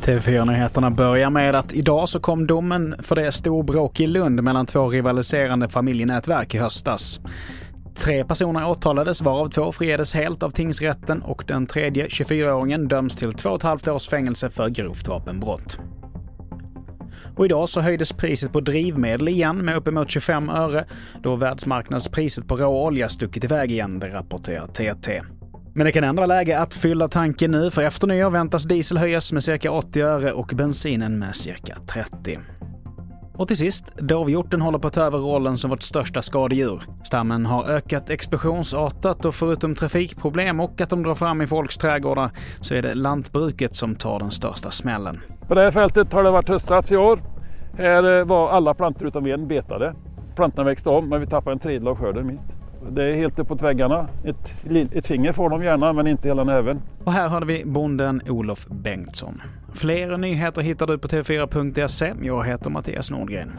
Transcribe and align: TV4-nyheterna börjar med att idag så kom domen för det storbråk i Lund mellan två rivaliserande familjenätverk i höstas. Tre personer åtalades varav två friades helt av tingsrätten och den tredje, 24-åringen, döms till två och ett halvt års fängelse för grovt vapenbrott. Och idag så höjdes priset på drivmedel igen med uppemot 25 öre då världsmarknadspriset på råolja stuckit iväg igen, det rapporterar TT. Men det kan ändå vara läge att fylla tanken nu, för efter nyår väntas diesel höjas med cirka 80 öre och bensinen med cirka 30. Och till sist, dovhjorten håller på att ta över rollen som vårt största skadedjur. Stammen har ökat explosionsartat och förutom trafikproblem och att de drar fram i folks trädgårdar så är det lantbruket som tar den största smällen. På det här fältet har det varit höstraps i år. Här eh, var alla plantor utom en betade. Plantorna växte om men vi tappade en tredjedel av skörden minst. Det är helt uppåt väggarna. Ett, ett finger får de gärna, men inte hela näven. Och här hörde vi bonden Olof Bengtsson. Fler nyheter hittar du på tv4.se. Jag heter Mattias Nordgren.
TV4-nyheterna 0.00 0.90
börjar 0.90 1.30
med 1.30 1.54
att 1.54 1.72
idag 1.72 2.08
så 2.08 2.20
kom 2.20 2.46
domen 2.46 2.94
för 2.98 3.16
det 3.16 3.32
storbråk 3.32 4.00
i 4.00 4.06
Lund 4.06 4.42
mellan 4.42 4.66
två 4.66 4.88
rivaliserande 4.88 5.68
familjenätverk 5.68 6.54
i 6.54 6.58
höstas. 6.58 7.20
Tre 7.94 8.24
personer 8.24 8.68
åtalades 8.68 9.22
varav 9.22 9.48
två 9.48 9.72
friades 9.72 10.14
helt 10.14 10.42
av 10.42 10.50
tingsrätten 10.50 11.22
och 11.22 11.44
den 11.46 11.66
tredje, 11.66 12.06
24-åringen, 12.06 12.88
döms 12.88 13.16
till 13.16 13.32
två 13.32 13.50
och 13.50 13.56
ett 13.56 13.62
halvt 13.62 13.88
års 13.88 14.08
fängelse 14.08 14.50
för 14.50 14.68
grovt 14.68 15.08
vapenbrott. 15.08 15.78
Och 17.36 17.44
idag 17.44 17.68
så 17.68 17.80
höjdes 17.80 18.12
priset 18.12 18.52
på 18.52 18.60
drivmedel 18.60 19.28
igen 19.28 19.56
med 19.56 19.76
uppemot 19.76 20.10
25 20.10 20.48
öre 20.48 20.84
då 21.22 21.36
världsmarknadspriset 21.36 22.48
på 22.48 22.56
råolja 22.56 23.08
stuckit 23.08 23.44
iväg 23.44 23.70
igen, 23.70 23.98
det 23.98 24.06
rapporterar 24.06 24.66
TT. 24.66 25.22
Men 25.74 25.84
det 25.84 25.92
kan 25.92 26.04
ändå 26.04 26.20
vara 26.20 26.26
läge 26.26 26.58
att 26.58 26.74
fylla 26.74 27.08
tanken 27.08 27.50
nu, 27.50 27.70
för 27.70 27.82
efter 27.82 28.06
nyår 28.06 28.30
väntas 28.30 28.64
diesel 28.64 28.98
höjas 28.98 29.32
med 29.32 29.44
cirka 29.44 29.72
80 29.72 30.00
öre 30.00 30.32
och 30.32 30.52
bensinen 30.54 31.18
med 31.18 31.36
cirka 31.36 31.76
30. 31.86 32.38
Och 33.40 33.48
till 33.48 33.56
sist, 33.56 33.96
dovhjorten 33.96 34.60
håller 34.60 34.78
på 34.78 34.88
att 34.88 34.94
ta 34.94 35.02
över 35.02 35.18
rollen 35.18 35.56
som 35.56 35.70
vårt 35.70 35.82
största 35.82 36.22
skadedjur. 36.22 36.82
Stammen 37.04 37.46
har 37.46 37.64
ökat 37.64 38.10
explosionsartat 38.10 39.24
och 39.24 39.34
förutom 39.34 39.74
trafikproblem 39.74 40.60
och 40.60 40.80
att 40.80 40.90
de 40.90 41.02
drar 41.02 41.14
fram 41.14 41.42
i 41.42 41.46
folks 41.46 41.78
trädgårdar 41.78 42.30
så 42.60 42.74
är 42.74 42.82
det 42.82 42.94
lantbruket 42.94 43.76
som 43.76 43.94
tar 43.94 44.18
den 44.18 44.30
största 44.30 44.70
smällen. 44.70 45.20
På 45.50 45.54
det 45.54 45.62
här 45.62 45.70
fältet 45.70 46.12
har 46.12 46.24
det 46.24 46.30
varit 46.30 46.48
höstraps 46.48 46.92
i 46.92 46.96
år. 46.96 47.20
Här 47.78 48.18
eh, 48.18 48.24
var 48.24 48.50
alla 48.50 48.74
plantor 48.74 49.08
utom 49.08 49.26
en 49.26 49.48
betade. 49.48 49.94
Plantorna 50.36 50.64
växte 50.64 50.90
om 50.90 51.08
men 51.08 51.20
vi 51.20 51.26
tappade 51.26 51.52
en 51.52 51.58
tredjedel 51.58 51.88
av 51.88 51.96
skörden 51.96 52.26
minst. 52.26 52.46
Det 52.90 53.04
är 53.04 53.14
helt 53.14 53.38
uppåt 53.38 53.62
väggarna. 53.62 54.08
Ett, 54.24 54.66
ett 54.94 55.06
finger 55.06 55.32
får 55.32 55.50
de 55.50 55.62
gärna, 55.64 55.92
men 55.92 56.06
inte 56.06 56.28
hela 56.28 56.44
näven. 56.44 56.82
Och 57.04 57.12
här 57.12 57.28
hörde 57.28 57.46
vi 57.46 57.62
bonden 57.64 58.22
Olof 58.28 58.66
Bengtsson. 58.66 59.42
Fler 59.74 60.16
nyheter 60.16 60.62
hittar 60.62 60.86
du 60.86 60.98
på 60.98 61.08
tv4.se. 61.08 62.14
Jag 62.22 62.46
heter 62.46 62.70
Mattias 62.70 63.10
Nordgren. 63.10 63.52